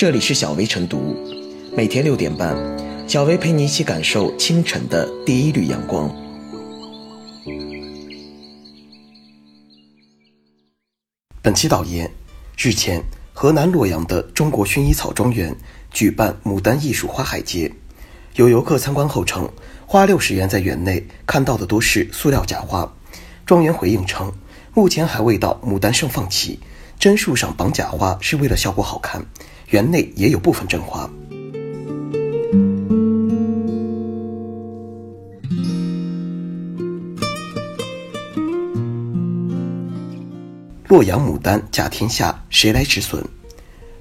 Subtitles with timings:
[0.00, 1.14] 这里是小薇晨读，
[1.76, 2.56] 每天六点半，
[3.06, 6.10] 小薇陪你一起感受清晨的第一缕阳光。
[11.42, 12.10] 本期导言：
[12.56, 13.02] 日前，
[13.34, 15.54] 河南洛阳的中国薰衣草庄园
[15.90, 17.70] 举办牡丹艺术花海节，
[18.36, 19.46] 有游客参观后称，
[19.86, 22.90] 花六十元在园内看到的都是塑料假花。
[23.44, 24.32] 庄园回应称，
[24.72, 26.58] 目前还未到牡丹盛放期，
[26.98, 29.26] 针树上绑假花是为了效果好看。
[29.70, 31.08] 园内也有部分真花。
[40.88, 43.24] 洛阳牡丹甲天下，谁来止损？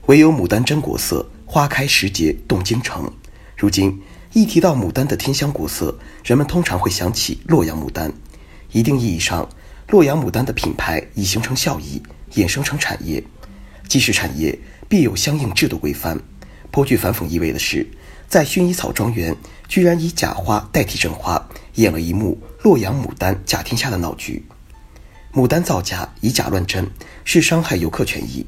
[0.07, 3.07] 唯有牡丹真国色，花开时节动京城。
[3.55, 4.01] 如今
[4.33, 8.11] 一提到牡丹的天香国色，人们通常会想起洛阳牡丹。
[8.71, 9.47] 一定意义上，
[9.89, 12.01] 洛阳牡丹的品牌已形成效益，
[12.33, 13.23] 衍生成产业。
[13.89, 14.57] 既是产业，
[14.87, 16.17] 必有相应制度规范。
[16.71, 17.85] 颇具反讽意味的是，
[18.27, 19.35] 在薰衣草庄园，
[19.67, 24.45] 居然以假花代替真花，演了一幕洛阳牡丹假天下的闹剧。
[25.33, 26.87] 牡丹造假，以假乱真，
[27.25, 28.45] 是伤害游客权益。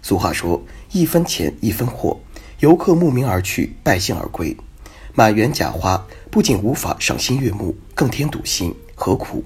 [0.00, 2.20] 俗话说：“一分钱一分货”，
[2.60, 4.56] 游客慕名而去，败兴而归。
[5.14, 9.44] 满园假花不仅无法赏心悦目，更添堵心，何苦？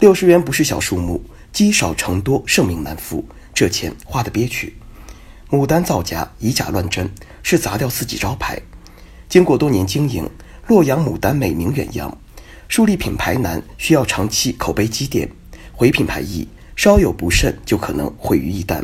[0.00, 4.74] 六十元不是小数目，积少成多，盛名难副，这钱花的憋屈。
[5.52, 7.10] 牡丹造假，以假乱真，
[7.42, 8.58] 是砸掉自己招牌。
[9.28, 10.26] 经过多年经营，
[10.66, 12.16] 洛阳牡丹美名远扬。
[12.68, 15.28] 树立品牌难，需要长期口碑积淀；
[15.70, 18.82] 毁品牌易，稍有不慎就可能毁于一旦。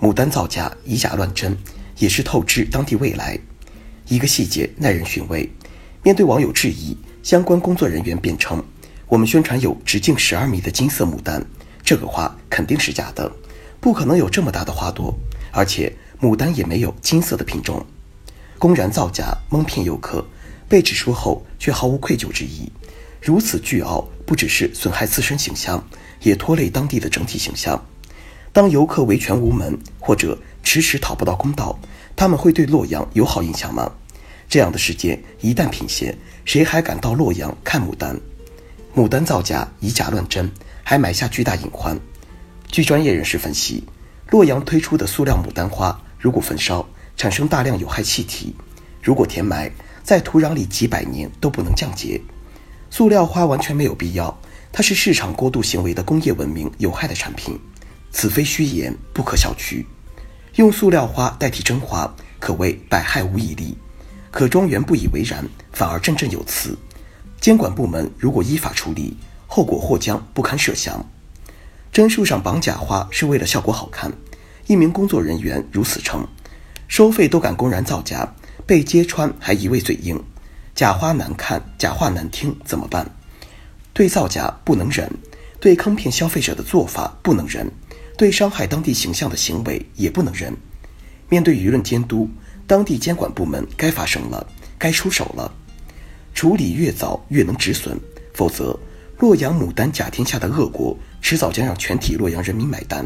[0.00, 1.56] 牡丹造假，以假乱真，
[1.98, 3.38] 也是透支当地未来。
[4.08, 5.48] 一个细节耐人寻味。
[6.02, 8.60] 面对网友质疑，相关工作人员辩称
[9.06, 11.40] ：“我们宣传有直径十二米的金色牡丹，
[11.84, 13.30] 这个花肯定是假的，
[13.78, 15.16] 不可能有这么大的花朵，
[15.52, 17.86] 而且。”牡丹也没有金色的品种，
[18.58, 20.24] 公然造假蒙骗游客，
[20.68, 22.72] 被指出后却毫无愧疚之意，
[23.22, 25.82] 如此倨傲不只是损害自身形象，
[26.22, 27.80] 也拖累当地的整体形象。
[28.52, 31.78] 当游客维权无门或者迟迟讨不到公道，
[32.16, 33.92] 他们会对洛阳有好印象吗？
[34.48, 38.18] 这样的事件一旦频现，谁还敢到洛阳看牡丹？
[38.96, 40.50] 牡丹造假以假乱真，
[40.82, 41.96] 还埋下巨大隐患。
[42.66, 43.84] 据专业人士分析，
[44.30, 45.96] 洛阳推出的塑料牡丹花。
[46.18, 46.86] 如果焚烧
[47.16, 48.54] 产生大量有害气体，
[49.02, 49.70] 如果填埋
[50.02, 52.20] 在土壤里几百年都不能降解，
[52.90, 54.36] 塑料花完全没有必要。
[54.70, 57.58] 它是市场过度行为的工业文明有害的产品，
[58.10, 59.84] 此非虚言，不可小觑。
[60.56, 63.76] 用塑料花代替真花，可谓百害无一利。
[64.30, 65.42] 可庄园不以为然，
[65.72, 66.76] 反而振振有词。
[67.40, 71.04] 监管部门如果依法处理，后果或将不堪设想。
[71.90, 74.12] 真树上绑假花是为了效果好看。
[74.68, 76.28] 一名工作人员如此称，
[76.88, 78.34] 收费都敢公然造假，
[78.66, 80.22] 被揭穿还一味嘴硬，
[80.74, 83.10] 假花难看，假话难听，怎么办？
[83.94, 85.10] 对造假不能忍，
[85.58, 87.66] 对坑骗消费者的做法不能忍，
[88.18, 90.54] 对伤害当地形象的行为也不能忍。
[91.30, 92.28] 面对舆论监督，
[92.66, 94.46] 当地监管部门该发声了，
[94.76, 95.50] 该出手了。
[96.34, 97.98] 处理越早越能止损，
[98.34, 98.78] 否则
[99.16, 103.02] 洛阳牡丹假天下的恶果，迟早将让全体洛阳人民买单。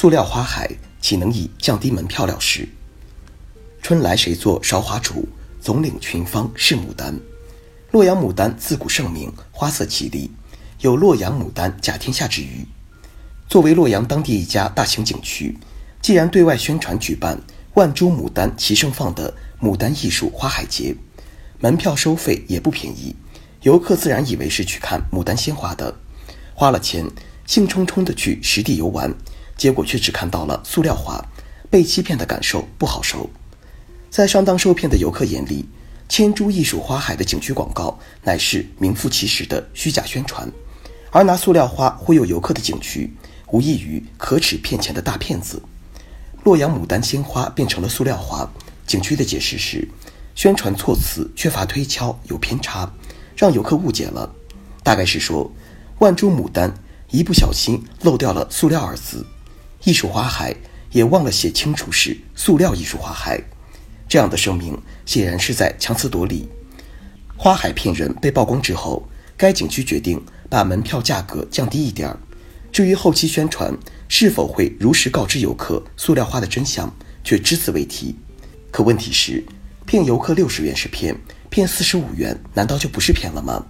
[0.00, 0.66] 塑料花海
[1.02, 2.66] 岂能以降低门票了事？
[3.82, 5.28] 春来谁做韶华主？
[5.60, 7.14] 总领群芳是牡丹。
[7.90, 10.30] 洛阳牡丹自古盛名，花色绮丽，
[10.80, 12.66] 有“洛阳牡丹甲天下”之誉。
[13.46, 15.58] 作为洛阳当地一家大型景区，
[16.00, 17.38] 既然对外宣传举办
[17.74, 20.96] 万株牡丹齐盛放的牡丹艺术花海节，
[21.58, 23.14] 门票收费也不便宜，
[23.64, 25.94] 游客自然以为是去看牡丹鲜花的，
[26.54, 27.06] 花了钱，
[27.44, 29.14] 兴冲冲地去实地游玩。
[29.60, 31.22] 结果却只看到了塑料花，
[31.68, 33.28] 被欺骗的感受不好受。
[34.08, 35.68] 在上当受骗的游客眼里，
[36.08, 40.50] 千株艺术花海的景区广告乃是名副其实的虚假宣传，
[41.10, 43.12] 而拿塑料花忽悠游客的景区，
[43.48, 45.62] 无异于可耻骗钱的大骗子。
[46.42, 48.50] 洛阳牡丹鲜花变成了塑料花，
[48.86, 49.86] 景区的解释是，
[50.34, 52.90] 宣传措辞缺乏推敲，有偏差，
[53.36, 54.34] 让游客误解了。
[54.82, 55.52] 大概是说，
[55.98, 56.72] 万株牡丹
[57.10, 59.26] 一不小心漏掉了“塑料”二字。
[59.84, 60.54] 艺术花海
[60.92, 63.40] 也忘了写清楚是塑料艺术花海，
[64.08, 66.48] 这样的声明显然是在强词夺理。
[67.36, 72.18] 花海骗人被曝光之后，该景区决定把门票价格降低一点儿。
[72.70, 73.74] 至于后期宣传
[74.06, 76.94] 是否会如实告知游客塑料花的真相，
[77.24, 78.14] 却只字未提。
[78.70, 79.42] 可问题是，
[79.86, 81.16] 骗游客六十元是骗，
[81.48, 83.64] 骗四十五元难道就不是骗了吗？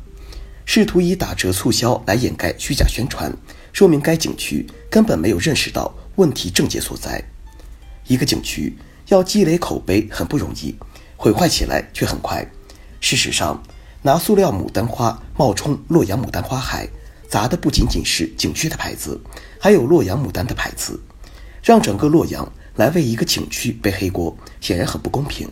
[0.67, 3.33] 试图以打折促销来掩盖虚假宣传，
[3.73, 7.25] 说明该景区根本没有认识到问题症结所在。
[8.07, 8.77] 一个景区
[9.09, 10.75] 要积累口碑很不容易，
[11.17, 12.47] 毁坏起来却很快。
[13.01, 13.63] 事实上，
[14.03, 16.87] 拿塑料牡丹花冒充洛阳牡丹花海，
[17.27, 19.19] 砸的不仅仅是景区的牌子，
[19.59, 21.01] 还有洛阳牡丹的牌子，
[21.63, 25.49] 让整个洛阳来为一个景区背黑锅，显然很不公平。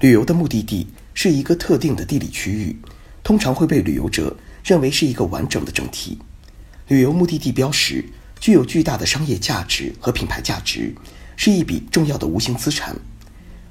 [0.00, 2.74] 旅游的目的地是一个特定的地理区域，
[3.22, 4.34] 通常会被旅游者
[4.64, 6.18] 认为是一个完整的整体。
[6.88, 8.02] 旅游目的地标识
[8.44, 10.94] 具有巨大的商业价值和品牌价值，
[11.34, 12.94] 是一笔重要的无形资产。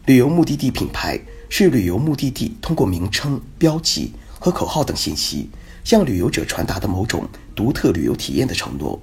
[0.08, 5.48] 旅游目的地品牌是旅游目的地通过名称、标记和口号等信息
[5.84, 9.00] 向旅游者传达的某种独特旅游体验的承诺。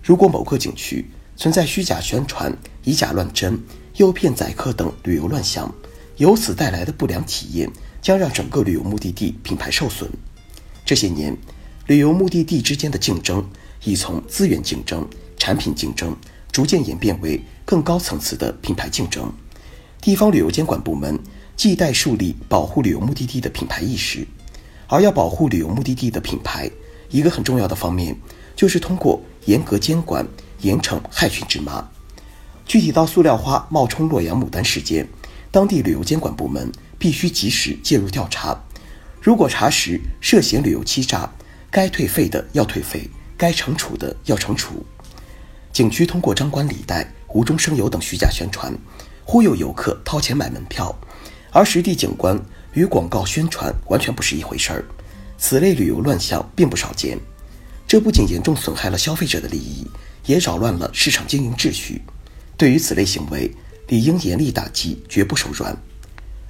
[0.00, 1.04] 如果某个景区
[1.34, 3.60] 存在虚假宣传、以假乱真、
[3.96, 5.74] 诱骗宰客等旅游乱象，
[6.18, 7.68] 由此带来的不良体验
[8.00, 10.08] 将让整个旅游目的地品牌受损。
[10.86, 11.36] 这些年，
[11.88, 13.50] 旅游目的地之间的竞争
[13.84, 16.16] 已从资源竞争、产品竞争，
[16.52, 19.32] 逐渐演变为更高层次的品牌竞争。
[20.00, 21.18] 地方旅游监管部门
[21.56, 24.26] 既待树立保护旅游目的地的品牌意识，
[24.86, 26.70] 而要保护旅游目的地的品牌，
[27.10, 28.16] 一个很重要的方面
[28.56, 30.26] 就是通过严格监管，
[30.60, 31.88] 严惩害群之马。
[32.66, 35.06] 具体到塑料花冒充洛阳牡丹事件。
[35.52, 38.56] 当地旅游监管部门必须及时介入调查，
[39.20, 41.28] 如果查实涉嫌旅游欺诈，
[41.72, 44.84] 该退费的要退费，该惩处的要惩处。
[45.72, 48.70] 景区通过张冠李戴、无中生有等虚假宣传，
[49.24, 50.94] 忽悠游客掏钱买门票，
[51.50, 52.38] 而实地景观
[52.74, 54.84] 与广告宣传完全不是一回事儿。
[55.38, 57.18] 此类旅游乱象并不少见，
[57.88, 59.86] 这不仅严重损害了消费者的利益，
[60.26, 62.02] 也扰乱了市场经营秩序。
[62.58, 63.50] 对于此类行为，
[63.88, 65.74] 理应严厉打击，绝不手软。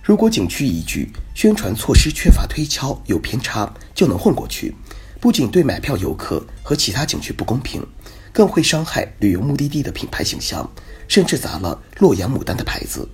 [0.03, 4.75] 如果景区一句宣传措施缺乏推敲、有偏差就能混过去，
[5.21, 7.87] 不仅对买票游客和其他景区不公平，
[8.33, 10.69] 更会伤害旅游目的地的品牌形象，
[11.09, 13.07] 甚至砸了洛阳牡丹的牌子。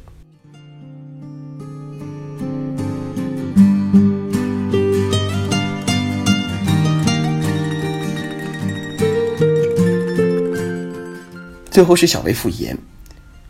[11.73, 12.79] 最后是小薇复言。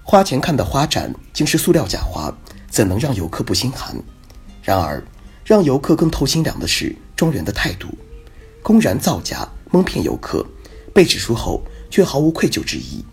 [0.03, 2.35] 花钱看的花展竟是塑料假花，
[2.71, 3.95] 怎能让游客不心寒？
[4.63, 5.03] 然而，
[5.45, 7.89] 让游客更透心凉的是庄园的态度，
[8.67, 10.45] 公然造假蒙骗游客，
[10.93, 13.05] 被指出后却毫无愧疚之意。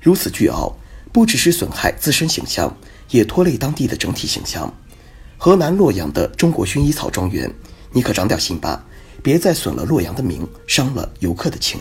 [0.00, 0.76] 如此倨傲，
[1.12, 2.76] 不只是损害自身形象，
[3.10, 4.74] 也拖累当地的整体形象。
[5.38, 7.48] 河南洛阳的中国薰衣草庄园，
[7.92, 8.84] 你可长点心吧，
[9.22, 11.80] 别再损了洛阳的名，伤了游客的情。